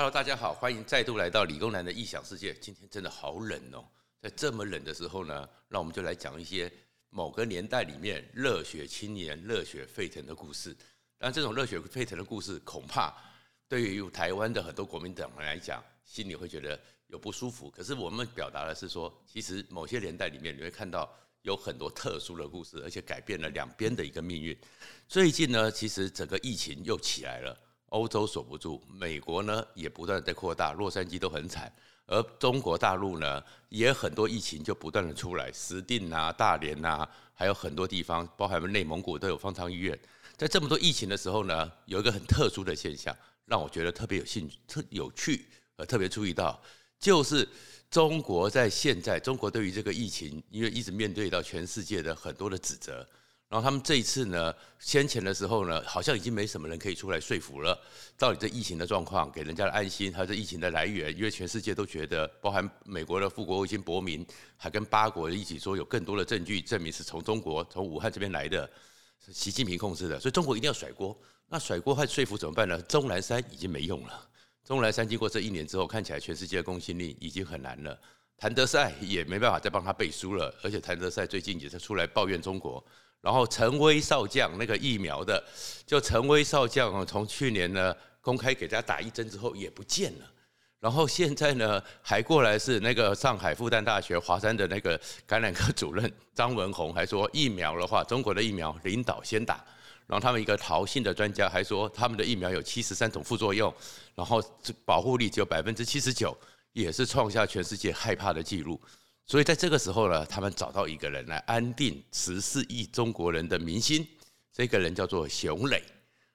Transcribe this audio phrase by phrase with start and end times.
[0.00, 2.54] Hello，大家好，欢迎再度来到理工男的异想世界。
[2.54, 3.84] 今天真的好冷哦，
[4.18, 6.72] 在这么冷的时候呢，那我们就来讲一些
[7.10, 10.74] 某个年代里面热血青年、热血沸腾的故事。
[11.18, 13.14] 但这种热血沸腾的故事，恐怕
[13.68, 17.70] 对于台湾的很多国民党人来讲，心里会觉得有不舒服。
[17.70, 24.58] 可是我们表达的是说，其实某些年代里面，你会看到有很多特殊的故事，而且改变了两边的一个命运。
[25.06, 27.54] 最近呢，其实整个疫情又起来了。
[27.90, 31.72] 欧洲守不住，美国呢也不断在扩大，洛杉矶都很惨，
[32.06, 39.98] 而中国大陆呢也很多疫情就不断的出来，石碇啊、大连啊，还有很多地方，包含内蒙古都有方舱医院。
[40.36, 45.46] 在这么多疫情的时候呢，有一个很特殊的现象，让我觉得特别有兴趣、特有趣，
[45.76, 46.62] 呃，特别注意到，
[46.98, 47.46] 就是
[47.90, 53.06] 中国在现在，中国对于这个疫情，因为一直面对到全世界的很多的指责。
[53.50, 57.76] 然后他们这一次呢，先前的时候呢，好像已经没什么人可以出来说服了，
[58.16, 64.24] 到底这疫情的状况，给人家的安心，还有这疫情的来源，因为全世界都觉得，包含美国的副国务卿博明，
[64.56, 68.70] 还跟八国一起说，有更多的证据证明是从中国从武汉这边来的，
[69.18, 71.18] 是习近平控制的，所以中国一定要甩锅。
[71.48, 72.80] 那甩锅和说服怎么办呢？
[72.82, 74.28] 钟南山已经没用了，
[74.64, 78.00] 钟南山经过这一年之后，看起来全世界的公信力已经很难了，
[78.36, 82.84] 谭德赛也没办法再帮他背书了，而且谭德赛最近也是出来抱怨中国。
[83.20, 85.42] 然后陈威少将那个疫苗的，
[85.86, 90.26] 就陈威少将从去年呢公开给大家打一针之后也不见了，
[90.78, 99.62] 然后现在呢还过来是那个上海复旦大学华山的那个感染科主任张文宏还说疫苗的话，中国的疫苗领导先打，
[100.06, 103.72] 然后他们一个陶姓的专家还说他们的疫苗有七十三种副作用，
[104.14, 104.42] 然后
[104.84, 106.34] 保护力只有百分之七十九，
[106.72, 108.80] 也是创下全世界害怕的记录。
[109.30, 114.04] 所以在这个时候呢，他们找到一个人来安定十四亿中国人的民心。
[114.52, 115.80] 这个人叫做熊磊。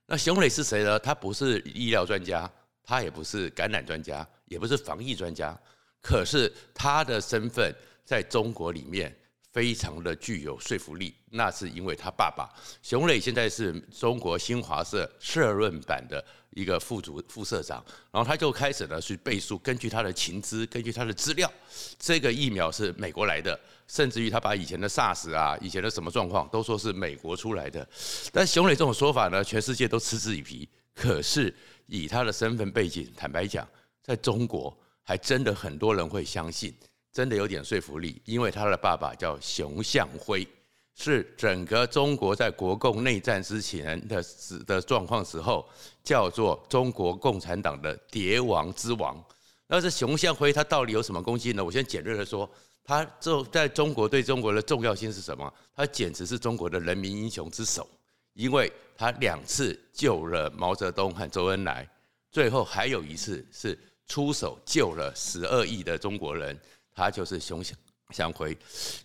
[0.05, 0.97] 那熊磊是谁呢？
[0.97, 2.49] 他不是医疗专家，
[2.85, 5.59] 他也不是感染专家，也不是防疫专家。
[6.01, 9.13] 可是他的身份在中国里面
[9.51, 11.13] 非常的具有说服力。
[11.31, 12.49] 那是因为他爸爸
[12.81, 16.23] 熊磊现在是中国新华社社论版的。
[16.55, 21.51] 一个副主副社长，然后他就开始呢去背书，根据他的情资，根据他的资料，
[21.99, 27.85] 这个疫苗是美国来的，甚至于他把以前的 SARS 啊，以前的什么状况都说是美国出来的。
[28.31, 30.67] 但熊磊这种说法呢，全世界都嗤之以鼻。
[30.93, 31.53] 可是
[31.87, 33.67] 以他的身份背景，坦白讲，
[34.01, 36.73] 在中国还真的很多人会相信，
[37.11, 40.47] 真的有点说服力，因为他的爸爸叫熊向晖。
[40.95, 45.67] 是整个中国在国共内战之前的时的状况时候，
[46.03, 49.21] 叫做中国共产党的谍王之王。
[49.67, 51.63] 那这熊向晖他到底有什么功绩呢？
[51.63, 52.49] 我先简略的说，
[52.83, 55.51] 他这在中国对中国的重要性是什么？
[55.75, 57.85] 他简直是中国的人民英雄之首，
[58.33, 61.87] 因为他两次救了毛泽东和周恩来，
[62.31, 66.57] 最后还有一次是出手救了十二亿的中国人，
[66.93, 67.77] 他就是熊向
[68.11, 68.55] 向晖。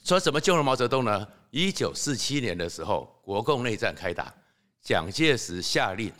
[0.04, 1.26] 说怎么救了毛泽东呢？
[1.50, 4.32] 一九四七年的时候，国共内战开打，
[4.80, 6.12] 蒋介石下令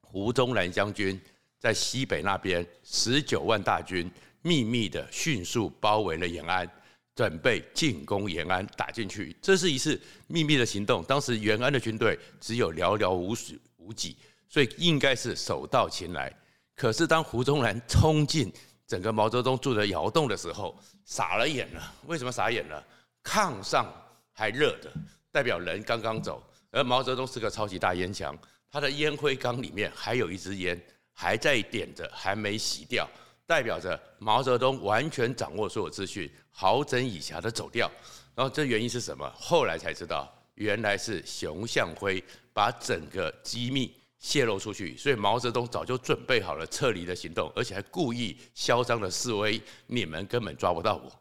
[0.00, 1.20] 胡宗南将军
[1.58, 4.10] 在西北那边十九万大军
[4.40, 6.66] 秘密的迅速包围了延安，
[7.14, 9.36] 准备进攻延安，打进去。
[9.42, 11.04] 这是一次秘密的行动。
[11.04, 14.16] 当时延安的军队只有寥寥无数无几，
[14.48, 16.32] 所以应该是手到擒来。
[16.74, 18.50] 可是当胡宗南冲进
[18.86, 20.74] 整个毛泽东住的窑洞的时候，
[21.04, 21.94] 傻了眼了。
[22.06, 22.82] 为什么傻眼了？
[23.22, 23.92] 炕上。
[24.38, 24.88] 还热的，
[25.32, 26.40] 代表人刚刚走。
[26.70, 28.38] 而毛泽东是个超级大烟枪，
[28.70, 30.80] 他的烟灰缸里面还有一支烟
[31.12, 33.08] 还在点着，还没熄掉，
[33.48, 37.90] 代表着毛泽东完全掌握所有资讯，好整以暇的走掉。
[38.36, 39.28] 然后这原因是什么？
[39.34, 42.22] 后来才知道，原来是熊向晖
[42.52, 51.12] 把整个机密泄露出去，所以毛泽东早就准备好了撤离的行动，而且还故意嚣张的示威，你们根本抓不到我。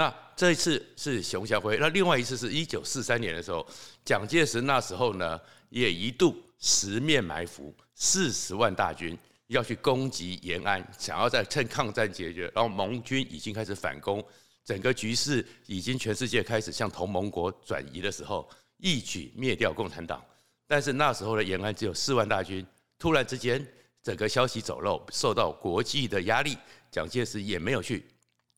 [0.00, 3.66] 那这一次是熊向晖，那另外一次是一九四三年的时候，
[4.02, 5.38] 蒋介石那时候呢
[5.68, 9.14] 也一度十面埋伏，四十万大军
[9.48, 14.24] 要去攻击延安，想要再趁抗战解决，然后盟军已经开始反攻，
[14.64, 18.48] 整个局势已经全世界开始向同盟国转移的时候，
[18.78, 20.24] 一举灭掉共产党。
[20.66, 22.66] 但是那时候的延安只有四万大军，
[22.98, 23.62] 突然之间
[24.02, 26.56] 整个消息走漏，受到国际的压力，
[26.90, 28.06] 蒋介石也没有去。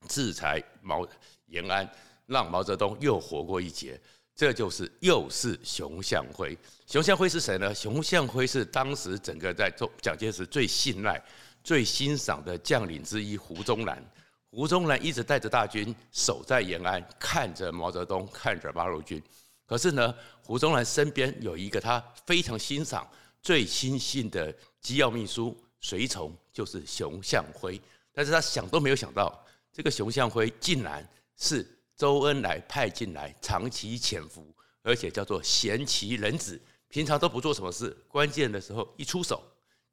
[0.09, 1.07] 制裁毛
[1.53, 1.87] 延安，
[2.25, 4.01] 让毛泽东又活过一劫，
[4.35, 6.57] 这就是又是熊向晖。
[6.87, 7.73] 熊向晖是谁呢？
[7.73, 11.23] 熊向晖是当时整个在中蒋介石最信赖、
[11.63, 14.03] 最欣赏的将领之一胡宗南。
[14.49, 19.21] 胡宗南一直带着大军守在延安，看着毛泽东，看着八路军。
[19.65, 20.13] 可是呢，
[20.43, 23.07] 胡宗南身边有一个他非常欣赏、
[23.41, 27.79] 最亲信的机要秘书随从就是熊向晖。
[28.11, 31.07] 但是他想都没有想到，这个熊向晖竟然
[31.43, 31.67] 是
[31.97, 34.47] 周恩来派进来长期潜伏，
[34.81, 36.57] 而且叫做贤妻人子，
[36.87, 39.43] 平常都不做什么事，关键的时候一出手，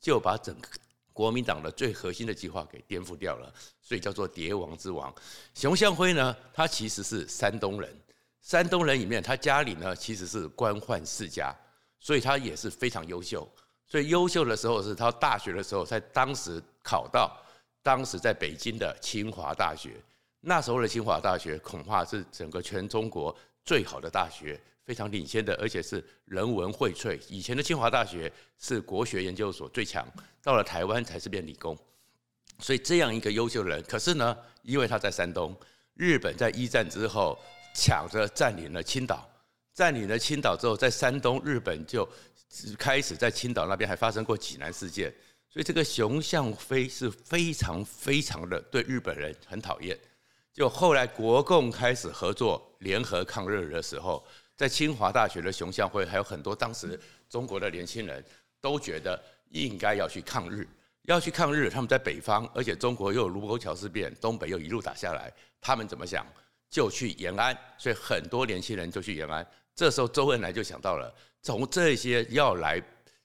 [0.00, 0.68] 就把整个
[1.12, 3.52] 国民党的最核心的计划给颠覆掉了，
[3.82, 5.12] 所以叫做蝶王之王。
[5.52, 8.00] 熊向晖呢，他其实是山东人，
[8.40, 11.52] 山东人里面他家里呢其实是官宦世家，
[11.98, 13.46] 所以他也是非常优秀。
[13.88, 17.36] 所以优秀的时候是他大学的时候，在当时考到
[17.82, 20.00] 当时在北京的清华大学。
[20.40, 27.20] 那时候的清华大学恐怕是整个全中国最好的大学，非常领先的，而且是人文荟萃。
[27.28, 30.06] 以前的清华大学是国学研究所最强，
[30.42, 31.76] 到了台湾才是变理工。
[32.58, 35.54] 所以这样一个优秀的人，可是呢，因为他在山东，
[35.94, 37.38] 日本在一战之后
[37.74, 39.28] 抢着占领了青岛，
[39.74, 42.08] 占领了青岛之后，在山东日本就。
[42.76, 45.08] 开始在青岛那边还发生过济南事件，
[45.48, 49.96] 所以这个熊向晖是非常非常的对日本人很讨厌。
[50.60, 54.22] 就后来国共开始合作联合抗日的时候，
[54.54, 58.22] 在清华大学的熊向晖还有很多当时中国的年轻人
[58.60, 59.18] 都觉得
[59.52, 60.68] 应该要去抗日，
[61.04, 61.70] 要去抗日。
[61.70, 66.26] 他们在北方，而且中国又有卢沟桥事变，东北又一路打下来，他们怎么想？
[66.68, 69.46] 就去延安，所以很多年轻人就去延安。
[69.74, 71.10] 这时候周恩来就想到了。
[71.40, 72.78] 从这些要来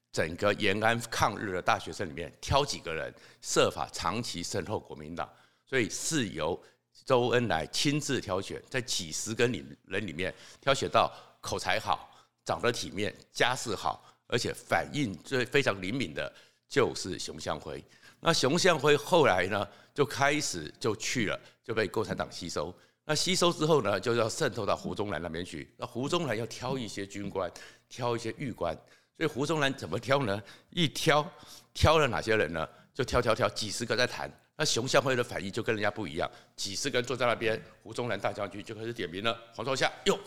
[0.10, 5.30] 整个延安抗日的大学生里面挑几个人，设法长期渗透国民党，
[5.66, 6.58] 所以是由
[7.04, 11.12] 周恩来亲自挑选，在几十个里人里面挑选到
[11.42, 12.10] 口才好、
[12.44, 16.32] 长得体面、家世好，而且反应最非常灵敏的，
[16.70, 17.84] 就是熊向晖。
[18.20, 22.74] 那熊向晖后来呢，就开始就去了，就被共产党吸收。
[23.04, 25.72] 那吸收之后呢，就要渗透到胡宗南那边去。
[25.78, 27.52] 那胡宗南要挑一些军官。
[27.88, 28.76] 挑一些玉官，
[29.16, 30.42] 所以胡宗南怎么挑呢？
[30.72, 31.26] 一挑，
[31.72, 32.68] 挑了哪些人呢？
[32.96, 34.30] 就挑挑挑，几十个在谈。
[34.58, 40.18] 那熊向晖的反应就跟人家不一样，几十个人坐在那边，胡宗南大将军就开始点名了，黄少夏哟。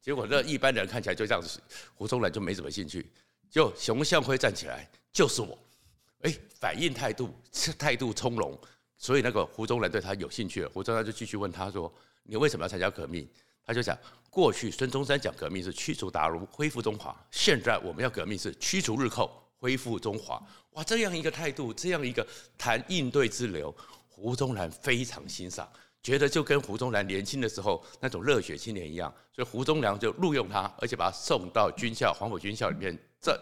[0.00, 1.60] 结果那一般人看起来就这样子，
[1.94, 3.10] 胡宗南就没什么兴趣。
[3.50, 5.58] 就熊向晖站起来，就是我，
[6.22, 7.34] 哎，反应态度
[7.78, 8.58] 态度从容，
[8.96, 10.68] 所以那个胡宗南对他有兴趣了。
[10.70, 11.92] 胡宗南就继续问他说
[12.24, 13.28] ：“你为什么要参加革命？”
[13.66, 13.96] 他就讲，
[14.28, 17.14] 过去孙中山讲革命是驱除鞑虏，恢复中华。
[17.30, 20.38] 现在我们要革命是驱除日寇，恢复中华。
[20.72, 22.26] 哇，这样一个态度，这样一个
[22.58, 23.74] 谈应对之流，
[24.06, 25.66] 胡宗南非常欣赏，
[26.02, 33.40] 觉得就跟胡宗南年轻的时候那种热血青年一样，所以胡宗良就录用他，而且把他送到军校黄埔军校里面这。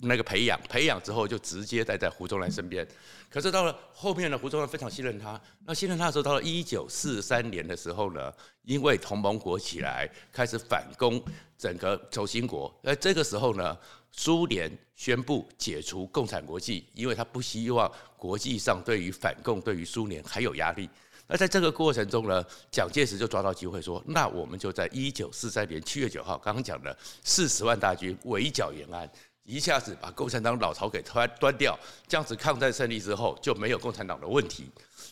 [0.00, 2.84] 那个培养，培养之后就直接待在胡宗南身边。
[3.30, 5.40] 可是到了后面呢，胡宗南非常信任他。
[5.64, 11.22] 那信任他的时候，到了一九四三年的时候呢，因为同盟国起来，开始反攻
[11.56, 12.76] 整个轴心国。
[12.82, 13.78] 而这个时候呢，
[14.16, 20.88] 苏联宣布解除共产国际，因为他不希望国际上对于反共、对于苏联还有压力。
[21.28, 29.08] 那在这个过程中呢，蒋介石就抓到机会说：“那我们就在一九四三年七月九号，刚刚讲的四十万大军围剿延安。”
[29.44, 31.78] 一下子把共产党老巢给端端掉，
[32.08, 34.68] 这样子抗战胜利之后就没有共产党的问题。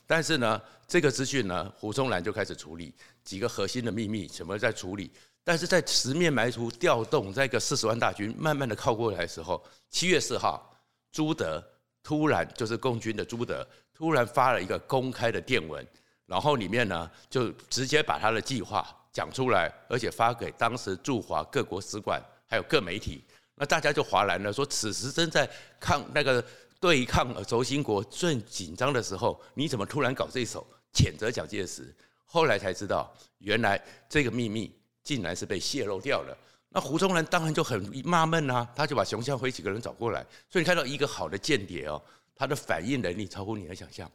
[0.09, 2.93] 但是呢，这个资讯呢，胡宗南就开始处理
[3.23, 5.11] 几个核心的秘密，什么在处理？
[5.45, 10.75] 但是在十面埋伏调动这个四十万大军慢慢的靠过来的时候，七月四号，
[11.13, 11.63] 朱德
[12.03, 15.87] 突然就是共军的朱德突然发了一个公开的电文，
[16.27, 23.23] 然后里面呢就直接把他的计划讲出来，而且发给当时驻华各国使馆还有各媒体。
[23.55, 26.45] 那大家就哗然了，说此时正在抗那个
[26.81, 31.95] 对抗轴心国最紧张的时候，你怎么突然搞这一手，谴责蒋介石？
[32.25, 36.37] 后来才知道，原来这个秘密竟然是被泄露掉了。
[36.71, 40.27] 那胡宗南当然就很纳闷啊，他就把熊向晖几个人找过来。
[40.51, 42.03] 所以你看到一个好的间谍哦，
[42.35, 44.11] 他的反应能力超乎你的想象。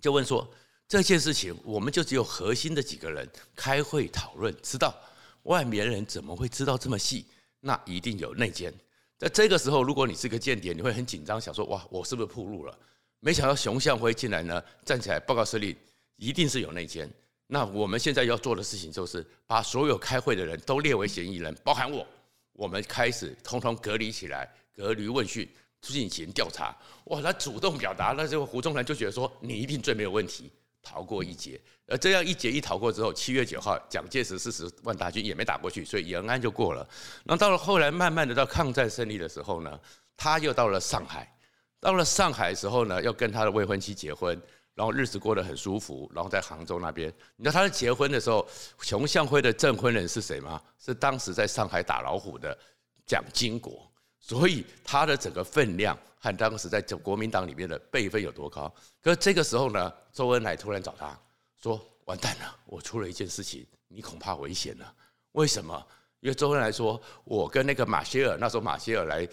[0.00, 0.48] 就问说
[0.88, 4.94] 这件事情，我们就只有核心的几个人开会讨论，知道
[5.42, 7.26] 外面人怎么会知道这么细？
[7.60, 8.72] 那一定有内奸，
[9.18, 12.74] 在这个时候，如果你是个间谍，你会很紧张，想说：哇，我是不是暴露了？
[13.20, 15.76] 没想到熊向晖进来呢，站起来报告司令，
[16.16, 17.06] 一定是有内奸。
[17.52, 22.06] 那我们现在要做的事情就是把所有开会的人都列为嫌疑人，包含我。
[22.52, 25.48] 我们开始通通隔离起来，隔离问讯，
[25.80, 26.76] 进行调查。
[27.06, 30.50] 哇，他主动表达，那这个胡宗南就觉得说，你一定最没有问题。
[30.82, 36.88] 逃过一劫，而这样一劫一逃过之后，七月九号，蒋介石四十万大军也没打过去，所以延安就过了。
[37.24, 39.78] 那到了后来，慢慢的到抗战胜利的时候呢，
[40.16, 41.30] 他又到了上海。
[41.78, 44.40] 到了上海的时候呢，要跟他的未婚妻结婚，
[44.80, 46.10] 然后日子过得很舒服。
[46.14, 48.48] 然后在杭州那边，你知道他在结婚的时候，
[48.80, 50.58] 熊向晖的证婚人是谁吗？
[50.78, 52.56] 是当时在上海打老虎的
[53.04, 53.86] 蒋经国。
[54.18, 58.72] 所以他的整个分量和当时在国民党里面的辈分有多高？
[59.02, 61.14] 可是这个时候呢，周恩来突然找他
[61.60, 64.94] 说：“完蛋了，我出了一件事情，你恐怕危险了。
[65.32, 65.86] 为什么？
[66.20, 69.28] 因为周恩来说，我跟那个马歇尔，那时候马歇尔来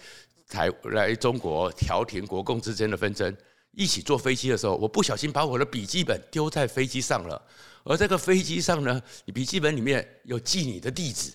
[0.46, 3.34] 台来中国调停国共之间的纷争，
[3.72, 7.40] 一起坐飞机的时候，我不小心把我的笔记本丢在飞机上了。
[7.84, 11.32] 而这个飞机上呢，你笔记本里面有记你的地址，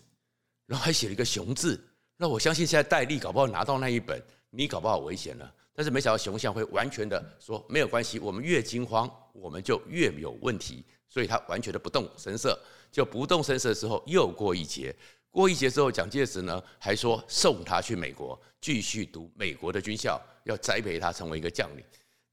[0.67, 1.81] 然后还写了一个熊字。”
[2.17, 5.53] 那我相信现在戴笠搞不好拿到那一本，你搞不好危险了。
[5.73, 10.85] 但是没想到熊向晖完全的说没有关系，我们越惊慌，我们就越有问题。
[11.09, 12.59] 所以他完全的不动声色，
[12.91, 14.95] 就不动声色之后又过一劫，
[15.31, 21.83] 过一劫之后，蒋介石呢还说送他去美国继续读美国的军校，要栽培他成为一个将领。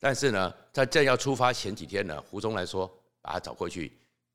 [0.00, 2.90] 但是呢，在正要出发前几天呢，胡宗南说
[3.21, 3.92] 把他找过去，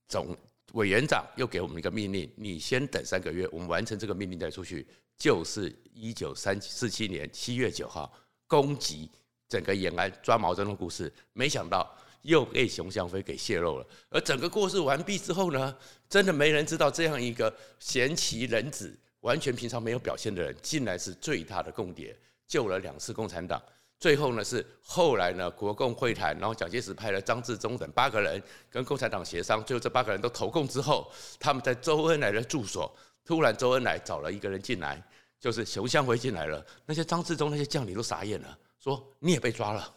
[0.07, 0.37] 总
[0.73, 4.85] 委员长又给我们一个命令，你先等三个月，我们完成这个命令再出去。
[5.17, 8.13] 就是一九三四七年七月九号
[8.47, 9.09] 攻击
[9.47, 11.89] 整个延安抓毛泽东的故事，没想到
[12.21, 13.87] 又被熊向晖给泄露了。
[14.09, 15.75] 而整个故事完毕之后呢，
[16.09, 22.13] 真的没人知道这样一个贤妻人子，完全平常没有表现的人，竟然是最大的共谍，
[22.45, 23.59] 救了两次共产党。
[24.05, 32.95] 最后呢，是后来呢国共会谈，然后蒋介石派了张治中等八个人跟共产党协商，最后这八个人都投共之后，他们在周恩来的住所。
[33.25, 35.03] 突然，周恩来找了一个人进来，
[35.39, 36.63] 就是熊向晖进来了。
[36.85, 39.91] 那些张治中那些将领都傻眼了，说：“你也被抓了，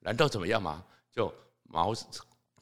[0.00, 1.94] 难道怎么样吗？”就毛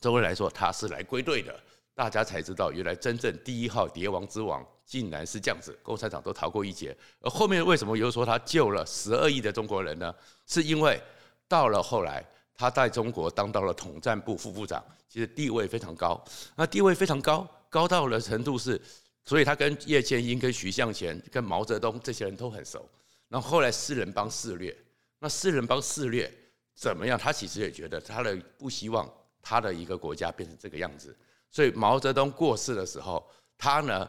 [0.00, 1.52] 周恩来说他是来归队的，
[1.96, 6.94] 大家才知道原来真正第一号谍王之王竟然是这样子，共产党都逃过一劫。
[7.22, 10.14] 而后面为什么又说他救了十二亿的中国人呢？
[10.46, 11.02] 是因为
[11.48, 12.22] 到了后来，
[12.54, 16.22] 他在中国当到了统战部副部长，其实地位非常高。
[16.56, 18.78] 那地位非常高，高到了程度是。
[19.24, 22.86] 所以他跟叶剑英、跟徐向前、跟毛泽东这些人都很熟。
[23.28, 24.76] 然后后来四人帮肆虐，
[25.20, 26.30] 那四人帮肆虐
[26.74, 27.18] 怎么样？
[27.18, 31.16] 他其实也觉得他的不希望他的一个国家变成这个样子。
[31.50, 34.06] 所以毛泽东过世的时候，他呢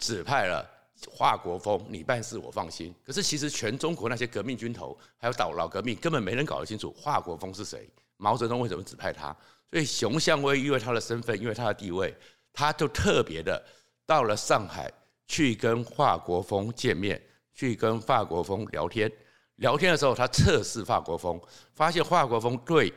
[0.00, 0.68] 指派了
[1.08, 2.92] 华国锋，你办事我放心。
[3.06, 9.34] 可是其实全中国那些革命军头，还有老老革命，根本没人搞得清楚华国锋是谁，毛泽东为什么指派他？
[9.70, 12.12] 所以熊向晖因为他的身份，因为他的地位，
[12.52, 13.62] 他就特别的。
[14.04, 14.92] 到了上海
[15.28, 17.22] 去跟华国锋见面，
[17.54, 19.08] 去跟华国锋聊天。
[19.56, 21.40] 聊天的时候，他测试华国锋，
[21.74, 22.92] 发现华国锋对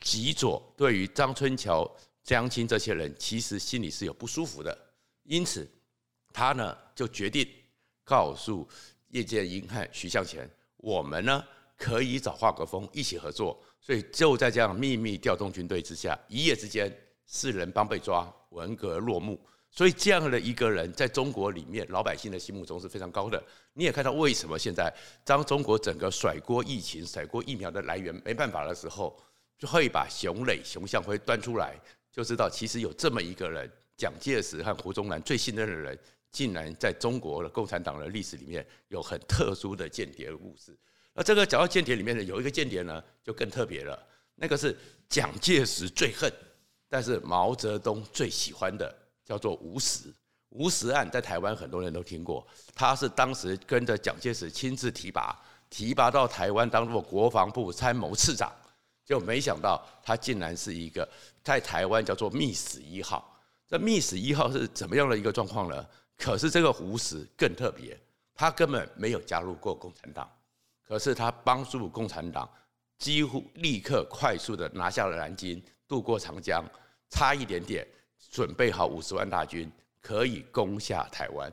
[0.00, 1.88] 极左，对于张春桥、
[2.24, 4.76] 江青这些人，其实心里是有不舒服的。
[5.22, 5.68] 因此，
[6.36, 7.48] 他呢就决定
[8.04, 8.68] 告诉
[9.08, 11.42] 叶剑英和徐向前，我们呢
[11.78, 13.58] 可以找华国锋一起合作。
[13.80, 19.40] 所以就在这样秘密调动军队之下，一夜之间，四人帮被抓，文革落幕。
[19.70, 23.42] 所以这样的一个人，在中国里面，老百姓的心目中是非常高的。
[23.72, 29.18] 你也看到为什么现在当中国整个甩锅疫情、甩锅疫苗的来源没办法的时候，
[29.58, 31.80] 就会把熊磊、熊向晖端出来，
[32.12, 35.98] 就知道其实有这么一个人，蒋介石和胡宗南最信任的人，
[36.36, 40.76] 竟然在中国的共产党的历史里面有很特殊的间谍的故事。
[41.14, 43.98] 那这个讲到间谍里面呢，有一个间谍呢，就更特别了，
[44.34, 44.76] 那个是
[45.08, 46.30] 蒋介石最恨，
[46.90, 48.94] 但是毛泽东最喜欢的。
[49.24, 50.14] 叫做吴石，
[50.50, 55.36] 吴石案在台湾很多人都听过，他是当时跟着蒋介石亲自提拔，
[55.68, 58.52] 提拔到台湾当做国防部参谋次长，
[59.04, 61.08] 就没想到他竟然是一个
[61.42, 63.36] 在台湾叫做密使一号。
[63.66, 65.84] 这密使一号是怎么样的一个状况呢？
[66.16, 67.98] 可是这个胡石更特别，
[68.34, 70.30] 他根本没有加入过共产党，
[70.86, 72.48] 可是他帮助共产党
[72.98, 76.64] 几乎立刻快速的拿下了南京，渡过长江，
[77.10, 77.86] 差一点点。
[78.30, 79.70] 准备好五十万大军，
[80.00, 81.50] 可以攻下台湾。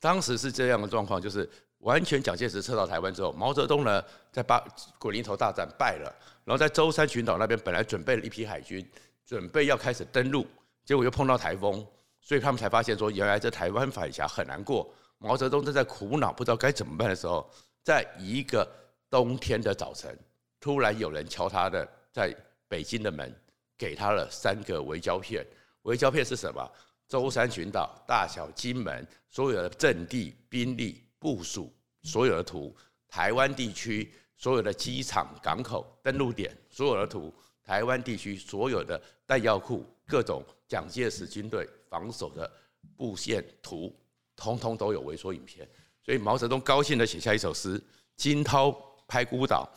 [0.00, 4.62] 当时是这样的状况，就是完全蒋介石撤到台湾之后，毛泽东呢在八
[4.98, 6.12] 鬼林头大战败了，
[6.44, 8.86] 然后在舟山群岛那边本来准备了一批海军，
[9.24, 10.46] 准备要开始登陆，
[10.84, 11.86] 结果又碰到台风，
[12.26, 14.92] 所以他们才发现说，原来这台湾海峡很难过。
[15.18, 17.48] 毛泽东正在苦恼不知道该怎么办的时候，
[17.84, 18.68] 在一个
[19.08, 20.18] 冬天的早晨，
[20.58, 22.34] 突然有人敲他的在
[22.66, 23.32] 北京的门，
[23.78, 25.46] 给他了三个围胶片。
[25.82, 26.68] 围胶片是什么？
[27.06, 32.74] 舟山群岛、大小金门所有的阵地、兵力部署，所有的图；
[33.06, 42.50] 台湾地区所有的机场、港口、登陆点，所有的图；台湾地区所有的弹药库、各种蒋介石军队防守的
[42.96, 43.94] 布线图，
[44.34, 45.68] 通通都有微缩影片。
[46.04, 47.82] 所以毛泽东高兴地写下一首诗
[48.16, 48.70] ：“惊涛
[49.08, 49.68] 拍孤岛，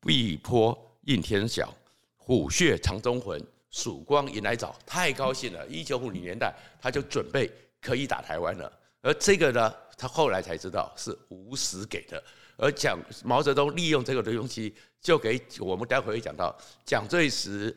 [0.00, 1.72] 碧波映天晓，
[2.16, 3.40] 虎穴藏忠魂。”
[3.70, 5.66] 曙光迎来早，太高兴了！
[5.66, 8.72] 一九五零年代，他就准备可以打台湾了。
[9.02, 12.22] 而这个呢，他后来才知道是吴石给的。
[12.56, 17.76] 而蒋毛泽东利用这个的东西，就给我们待会会讲到蒋介石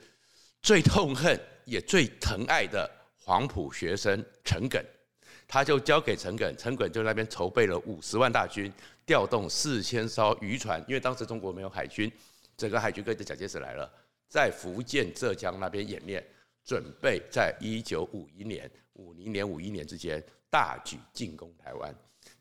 [0.62, 2.88] 最痛恨也最疼爱的
[3.28, 4.82] 黄埔学生陈耿，
[5.50, 8.72] 他就交给陈耿，陈耿就那边筹备了五十万大军，
[9.06, 12.10] 调动四千艘渔船，因为当时中国没有海军，
[12.56, 13.92] 整个海军跟着蒋介石来了，
[14.30, 16.26] 在福建、浙江那边演练，
[16.64, 21.94] 准备在一九五一年、五零年、五一年之间大举进攻台湾。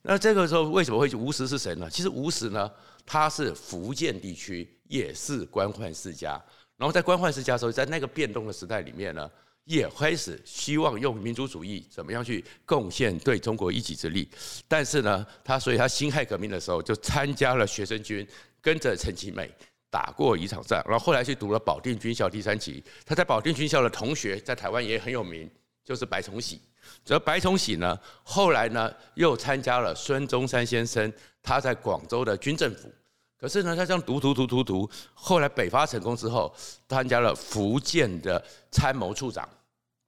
[0.02, 1.90] 那这个时候为什么会吴石是谁呢？
[1.90, 2.70] 其实吴石呢，
[3.04, 6.40] 他是福建地区也是官宦世家，
[6.76, 9.28] 然后在官宦世家的时候，在那个变动的时代里面呢，
[9.66, 14.28] 也开始希望用民族主义怎么样去贡献对中国一己之力。
[14.68, 18.26] 但是呢，他所以他辛亥革命的时候就参加了学生军，
[18.60, 19.50] 跟着陈其美
[19.90, 22.82] 打过一场仗，然后后来去读了保定军校第三期。
[23.04, 25.50] 他在保定军校的同学在台湾也很有名，
[25.84, 26.60] 就是白崇禧。
[27.04, 32.88] 这白崇禧呢，后来呢又参加了孙中山先生他在广州的军政府，
[33.36, 36.54] 可是呢他这样读读读读读，后来北伐成功之后，
[36.88, 39.48] 参加了福建的参谋处长。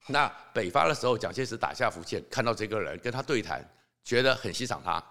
[0.09, 3.63] 那北伐的时候，蒋介石打下福建，看到这个人跟他对谈，
[4.03, 5.03] 觉得很欣赏他，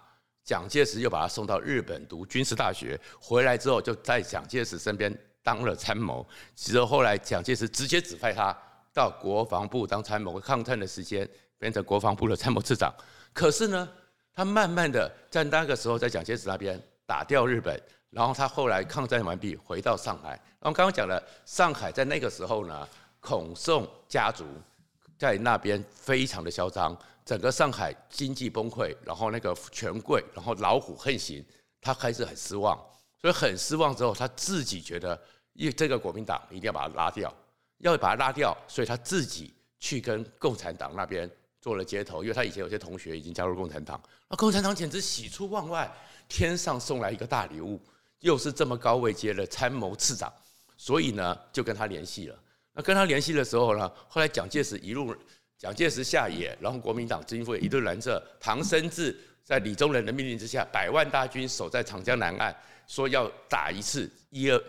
[0.43, 6.27] 蒋介石又把他送到日本读军事大学，回来之后就在蒋介石身边当了参谋。
[6.55, 8.55] 其实后来蒋介石直接指派他
[8.93, 11.27] 到国防部当参谋，抗战的时间。
[11.59, 12.89] 变成国防部的参谋次长，
[13.33, 13.89] 可是呢，
[14.33, 17.77] 他慢慢的在那个时候在蒋介石那边打掉日本，
[18.11, 20.29] 然后他后来抗战完毕回到上海。
[20.29, 22.87] 然后刚刚讲了，上海在那个时候呢，
[23.19, 24.45] 孔宋家族
[25.19, 31.45] 在那边非常的嚣张，整个上海经济崩溃，然后那个权贵，然后老虎横行，
[31.79, 32.75] 他开始很失望，
[33.21, 35.21] 所以很失望之后，他自己觉得，
[35.53, 37.31] 一这个国民党一定要把他拉掉，
[37.77, 41.29] 要把他拉掉，所以他自己去跟共产党那边。
[41.61, 45.93] 做了接头，因为他以前有些同学已经加入共产党，那共产党简直喜出望外，
[46.29, 47.77] 天上送来一个大礼物，
[48.21, 50.31] 又是这么高位阶的参谋次长，
[50.77, 52.39] 所以呢就跟他联系了。
[52.73, 55.15] 那跟他联系的时候呢，后来蒋介石一路，
[55.57, 62.55] 蒋介石下野，然后国民党军阀一顿拦着，唐生智在李宗仁的命令之下，百万大军守在长江南岸，
[62.87, 64.63] 说要打一次一二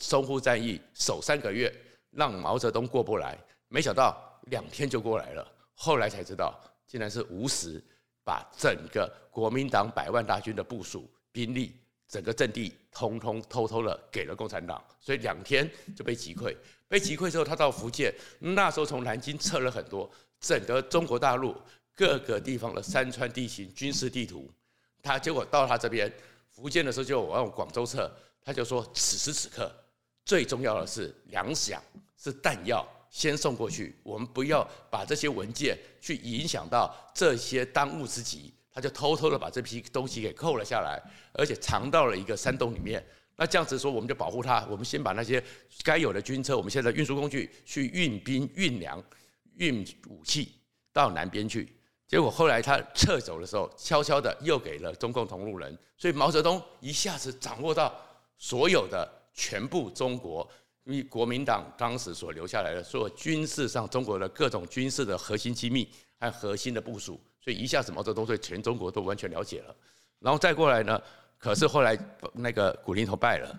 [0.00, 1.72] 淞沪战役，守三个月，
[2.10, 5.46] 让毛泽东过不来，没想到两天就过来了。
[5.74, 7.82] 后来才知道，竟然是吴石
[8.24, 11.76] 把整个国民党百万大军的部署、兵力、
[12.08, 16.56] 整个阵地，通通偷偷的给了共产党，所以两天就被击溃。
[16.88, 21.54] 被击溃之后，他到福建，那时候从南京撤了很多整个中国大陆
[21.94, 24.50] 各个地方的山川地形、军事地图。
[25.02, 26.12] 他结果到他这边
[26.50, 28.10] 福建的时候，就往广州撤。
[28.44, 29.74] 他就说：此时此刻，
[30.24, 31.78] 最重要的是粮饷，
[32.16, 32.86] 是弹药。
[33.08, 38.52] 先送过去，我们不要把这些文件去影响到这些当务之急。
[38.76, 43.02] 他就偷偷的把这批东西给扣了下来，而且藏到了一个山洞里面。
[43.34, 44.66] 那这样子说，我们就保护他。
[44.68, 45.42] 我们先把那些
[45.82, 49.02] 该有的军车，我们现在运输工具去运兵、运粮、
[49.56, 50.52] 运武器
[50.92, 51.66] 到南边去。
[52.06, 57.98] 结果后来他撤走的时候，悄悄的又给了中共同路人，所以毛泽东一下子掌握到
[58.36, 60.46] 所有的全部中国。
[60.84, 69.76] 因为国民党当时所留下来的所有军事上中国的各种军事的核心机密和核心的部署，所以一下子毛泽东对全中国都完全了解了。
[70.18, 71.00] 然后再过来呢，
[71.38, 71.96] 可是后来
[72.32, 73.56] 那个古宁头败了，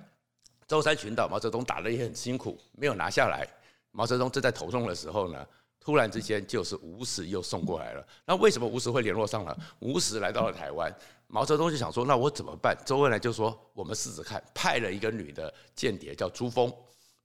[0.67, 3.47] 舟山群岛毛泽东打得也很辛苦，没有拿下来。
[3.91, 5.47] 毛泽东正在头痛的时候呢，
[5.79, 8.05] 突然之间就是吴石又送过来了。
[8.25, 9.57] 那为什么吴石会联络上了？
[9.79, 10.93] 吴石来到了台湾，
[11.27, 12.77] 毛泽东就想说，那我怎么办？
[12.85, 16.69] 周恩来就说，我们试试看，派了一个女的间谍叫朱枫。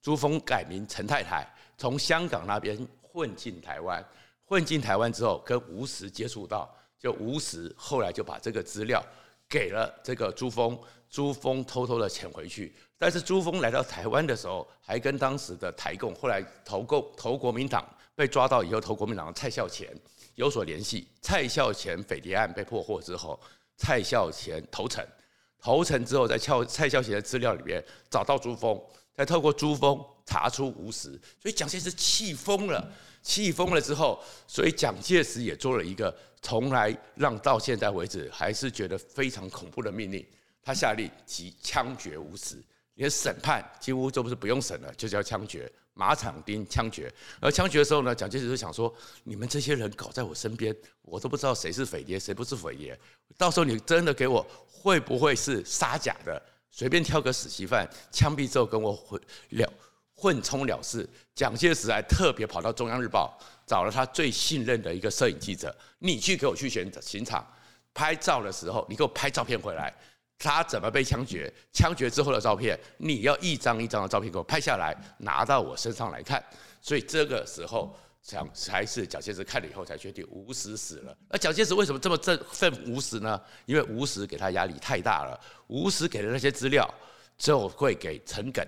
[0.01, 1.45] 朱枫改名陈太太，
[1.77, 4.05] 从香港那边混进台湾，
[4.45, 9.05] 混进台湾之后跟吴石接触到，就吴石后来就把这个资料
[9.49, 10.79] 给了这个朱峰，
[11.09, 12.75] 朱峰偷偷的潜回去。
[12.99, 19.89] 但是朱峰来到台湾的时候，还跟当时的台共后来投共投国民党被抓到以后投国民党的蔡孝乾
[20.35, 21.09] 有所联系。
[21.21, 23.41] 蔡孝乾匪谍案被破获之后，
[23.77, 25.05] 蔡孝乾投诚，
[25.59, 28.81] 投诚之后在蔡蔡孝乾的资料里面找到朱峰。
[29.15, 32.91] 再透过朱峰查出吴石，所以蒋介石气疯了，
[33.23, 40.27] 气疯了之后，所以蒋介石也做了一个从来让到现在为止还是觉得非常恐怖的命令，
[40.63, 42.63] 他下令即枪决无死，
[42.95, 47.13] 连审判几乎都不是不用审了，就叫枪决，马场町枪决。
[47.41, 52.99] 而枪决的时候呢，蒋介石就想说，你们这些人搞在我身边，我都不知道谁是匪谍，谁不是匪谍，
[53.39, 56.43] 到时候你真的给我，会不会是杀假的？
[56.75, 59.73] 随便挑个死刑犯，枪毙之后跟我回了
[60.23, 61.09] 混充了事。
[61.35, 67.45] 蒋介石还特别跑到中央日报，找了他最信任的一个摄影记者，你去给我去选刑场
[67.93, 69.93] 拍照的时候，你给我拍照片回来，
[70.39, 76.41] 他怎么被枪决，枪决之后的照片，你要一张一张的照片给我拍下来，拿到我身上来看。
[76.81, 81.17] 所以这个时候，才才是蒋介石看了以后才决定吴石死了。
[81.29, 83.41] 那蒋介石为什么这么振奋吴石呢？
[83.67, 85.41] 因为吴石给他压力太大了。
[85.67, 86.89] 吴石给的那些资料，
[87.37, 88.65] 就会给陈艮。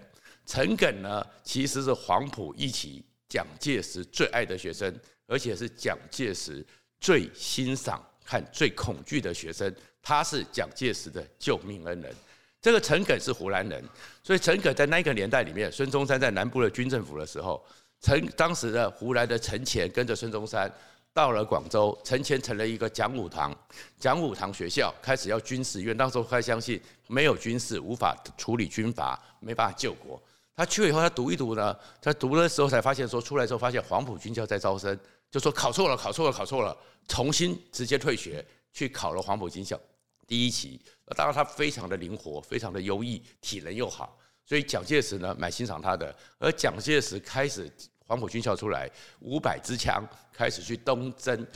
[0.46, 4.94] 陈艮呢，其实是黄埔一期蒋介石最爱的学生，
[5.26, 6.64] 而且是蒋介石
[7.00, 9.74] 最欣赏和最恐惧的学生。
[10.02, 12.14] 他是蒋介石的救命恩人。
[12.60, 13.82] 这个陈艮是湖南人，
[14.22, 17.62] 所以陈艮在那个年代里面，孙中山在南部的军政府的时候，
[18.00, 20.70] 陈当时的湖南的陈干跟着孙中山
[21.12, 23.54] 到了广州，陈干成了一个讲武堂，
[23.98, 30.22] 讲武堂学校开始要军事，因为当时他相信没有军事无法处理军阀，没办法救国。
[30.56, 34.98] 他去了以后，他读一读呢，他读的时候才发现说，出来之后发现黄埔军校在招生，
[35.30, 36.76] 就说考错了，考错了，考错了，
[37.08, 39.78] 重新直接退学去考了黄埔军校。
[40.26, 40.80] 第一期，
[41.16, 46.14] 当然他非常的灵活，非常的优异，体能又好，所以蒋介石呢蛮欣赏他的。
[46.38, 47.70] 而蒋介石开始
[48.06, 48.88] 黄埔军校出来
[49.20, 51.46] 五百支枪，开始去东征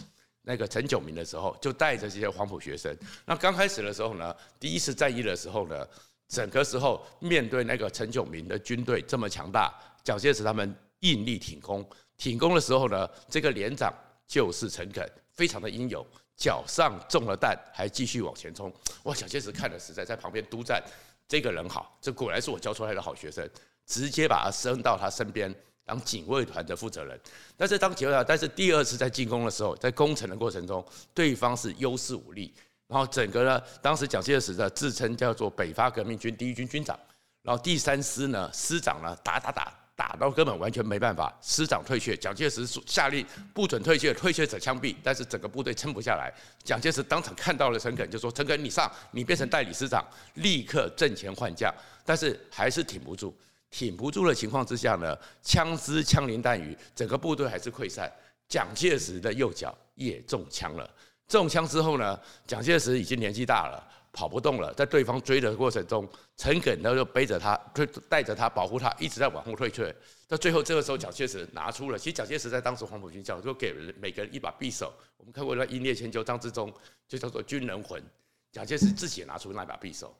[0.42, 2.94] 那个陈炯明的时候，就带着这些黄埔学生。
[3.24, 5.86] 那刚开始的时候呢，第一次战役的时候呢，
[6.28, 9.72] 整个时候面对那个陈炯明的军队这么强大，
[10.04, 11.84] 蒋介石他们硬力挺攻，
[12.16, 13.92] 挺攻的时候呢，这个连长
[14.26, 16.06] 就是陈艮，非常的英勇。
[16.36, 18.72] 脚上中了弹，还继续往前冲。
[19.02, 19.12] 哇！
[19.12, 20.80] 蒋介石看了实在在旁边督战，
[21.26, 23.50] 这个人好，这果然是我教出来的好学生，
[23.84, 25.52] 直接把他升到他身边
[25.84, 27.20] 当警卫团的负责人。
[27.56, 32.54] 但是当警卫团，但是第二次在进攻的时候，在攻城的过程中，对方是优势武力，
[32.88, 36.98] 然后整个呢，当时蒋介石的自称叫做北伐革命军第一军军长，
[37.42, 39.72] 然后第三师呢师长呢打打打。
[39.98, 44.94] 打到根本完全没办法，师长退却，蒋介石下令不准退却，退却者枪毙。
[45.02, 51.74] 但是整个部队撑不下来，蒋介石当场看到了陈艮，就说：“陈艮，你上，你变成代理师长，立刻阵前换将。”
[52.06, 53.36] 但是还是挺不住，
[53.72, 58.08] 挺不住的情况之下呢，枪支枪林弹雨，整个部队还是溃散。
[58.48, 60.88] 蒋介石的右脚也中枪了，
[61.28, 63.86] 中枪之后呢，蒋介石已经年纪大了。
[64.10, 69.94] 跑不动了，在对方追的过程中，陈艮呢就背着他，就带着他保护他，一直在往后退却。
[70.26, 74.92] 到最后这个时候，蒋介石拿出了，其实蒋介石在当时黄埔军校就给了每个人一把匕首。
[75.18, 76.72] 我们看过那《英烈千秋》，张之洞
[77.06, 78.02] 就叫做军人魂。
[78.50, 80.16] 蒋介石自己也拿出那把匕首，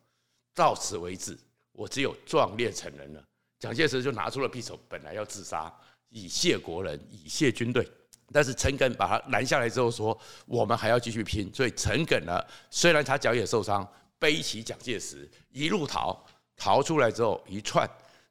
[0.55, 1.37] 到此为止，
[1.73, 3.25] 我只有壮烈成人了。
[3.59, 5.73] 蒋介石就拿出了匕首，本来要自杀，
[6.11, 7.89] 以谢国人，以谢军队。
[8.33, 13.87] 但是陈艮把他拦下来之后说：“我们还要继续拼。”所以陈艮呢，虽然他脚也受伤，
[14.19, 16.25] 背起蒋介石一路逃，
[16.57, 17.89] 逃出来之后一串，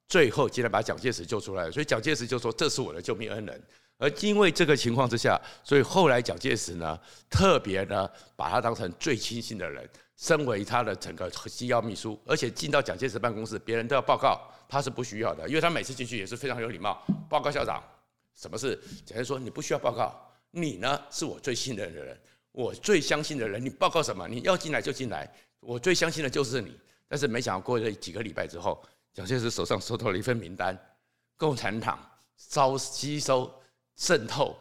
[0.07, 1.71] 最后竟然把蒋介石救出来了。
[1.71, 3.62] 所以蒋介石就说：“这是我的救命恩人。”
[3.99, 6.99] 而因为这个情况之下，所以后来蒋介石呢，
[7.31, 17.81] 特别呢把他当成最亲信的人，身为他的整个机要秘书，而且进到蒋介石办公室，别人都要报告，他是不需要的，因为他每次进去也是非常有礼貌，报告校长。
[18.38, 18.80] 什么事？
[19.04, 20.15] 蒋介石说：“你不需要报告，
[20.52, 22.15] 你呢是我最信任的人，
[22.52, 23.63] 我最相信的人。
[23.63, 24.28] 你报告什么？
[24.28, 25.28] 你要进来就进来，
[25.60, 30.78] 我最相信的就是你。”但是没想到过了几个礼拜之后，蒋介石手上收到了一份名单，
[31.36, 32.00] 共产党
[32.50, 33.52] 招吸收
[33.95, 34.56] 渗透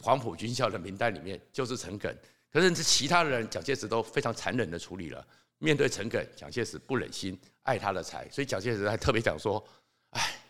[0.00, 2.14] 黄埔军校的名单里面就是陈艮。
[2.52, 5.26] 可是其他的人，蒋介石都非常残忍的处理了。
[5.58, 9.66] 面对陈艮，蒋介石不忍心，爱他的才，所以蒋介石还特别讲说
[10.10, 10.40] ：“哎。”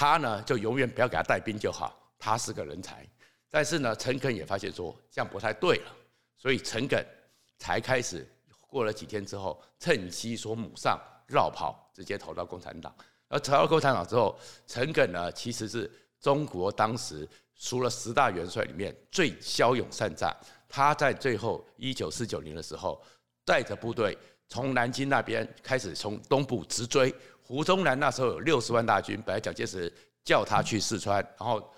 [0.00, 1.92] 他呢，就永远不要给他带兵就好。
[2.20, 3.04] 他是个人才，
[3.50, 5.92] 但是呢，陈艮也发现说这样不太对了，
[6.36, 7.04] 所以陈艮
[7.58, 8.24] 才开始
[8.68, 12.94] 过了几天之后，趁机说母上，绕跑，直接投到共产党。
[13.26, 20.32] 而投到共产党之后，陈艮呢，其实是中国当时除了十大元帅里面最骁勇善战。
[20.68, 23.02] 他在最后一九四九年的时候，
[23.44, 27.12] 带着部队从南京那边开始从东部直追。
[27.48, 29.90] 胡宗南那时候有六十万大军，本来蒋介石
[30.22, 31.72] 叫他去四川，然后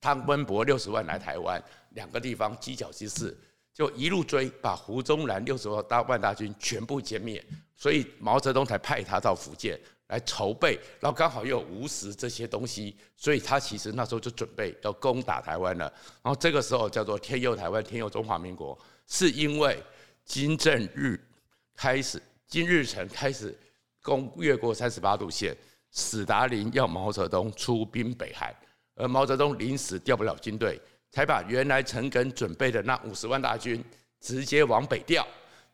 [0.00, 3.36] 汤温伯六十万来台湾，两个地方犄角之势，
[3.74, 7.44] 就一路追，把胡宗南六十万大万大军全部歼灭。
[7.74, 15.92] 所以毛泽东才派他到福建来筹备，然后刚好又有吴石这些东西，所以他其实那时候就准备要攻打台湾了。
[16.22, 19.82] 然后这个时候叫做天佑台湾，天佑中华民国，是因为
[20.24, 21.20] 金正日
[21.74, 23.52] 开始，金日成开始。
[24.06, 25.56] 攻越过三十八度线，
[25.90, 28.54] 史达林要毛泽东出兵北韩，
[28.94, 33.84] 而毛泽东临时调不了军队，才把原来陈艮准备的那五十万大军
[34.20, 35.26] 直接往北调，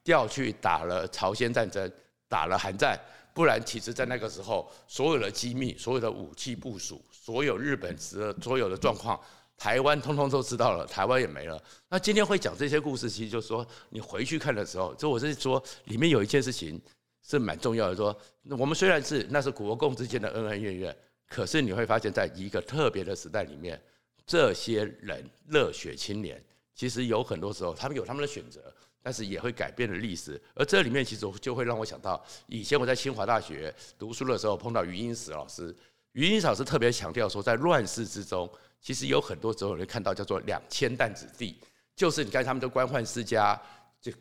[0.02, 1.92] 调去打了朝鲜战争，
[2.26, 2.98] 打了韩战。
[3.34, 9.20] 不然，其实在那个时候，所有的机密、所有的武器部署、所有日本时的所有的状况，
[9.56, 11.62] 台湾通通都知道了，台湾也没了。
[11.88, 16.80] 那今天会讲这些故事，其实就是说你回去看的时候，就我是说里面有一件事情
[17.22, 18.16] 是蛮重要的，说
[18.58, 20.96] 我们虽然是那是国共之间的恩恩怨怨，
[21.28, 23.80] 可是你会发现在一个特别的时代里面，
[24.26, 26.42] 这些人热血青年，
[26.74, 28.61] 其实有很多时候他们有他们的选择，
[29.02, 30.40] 但是也会改变了历史。
[30.54, 35.74] 而这里面其实就会让我想到，以前我在清华大学读书的时候碰到余英时老师，
[36.12, 38.50] 余英时老师特别强调说，在乱世之中。
[38.85, 41.56] 其实有很多时候，人看到叫做两千担子弟，
[41.94, 43.56] 就是你看他们都官宦世家，
[44.00, 44.12] 这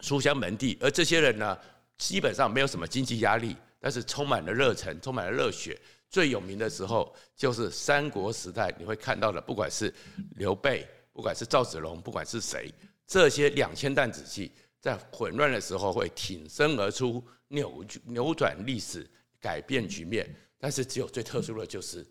[0.00, 1.58] 书香门第，而这些人呢，
[2.00, 5.78] 基本上没有什么经济压力，但是充满了热忱，充满了热血。
[6.08, 9.92] 最有名的时候就是三国时代，你会看到的，不管是
[10.36, 12.72] 刘备，不管是赵子龙，不管是谁，
[13.06, 19.08] 这些两千担子气在混乱的时候会挺身而出，扭扭转历史，
[19.38, 20.34] 改变局面。
[20.58, 22.04] 但是只有最特殊的就是，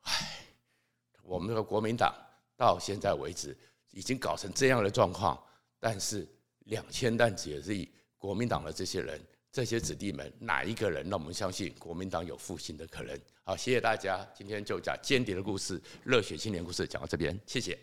[0.00, 0.40] 唉。
[1.22, 2.14] 我们这个国民党
[2.56, 3.56] 到现在为止
[3.92, 5.40] 已经搞成这样的状况，
[5.78, 6.26] 但是
[6.66, 9.18] 两千担子弟，国民党的这些人，
[9.54, 13.16] 这些子弟们，哪一个人让我们相信国民党有复兴的可能？
[13.44, 17.78] 好，谢谢大家，今天就讲间谍的故事、热血青年故事讲到这边，谢谢。